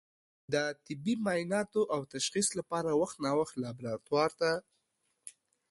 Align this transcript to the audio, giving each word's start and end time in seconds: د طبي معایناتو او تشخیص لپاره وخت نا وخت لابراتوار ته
د 0.53 0.55
طبي 0.85 1.13
معایناتو 1.25 1.81
او 1.93 2.01
تشخیص 2.15 2.47
لپاره 2.59 2.89
وخت 3.01 3.17
نا 3.25 3.31
وخت 3.39 3.53
لابراتوار 3.63 4.29
ته 4.39 4.51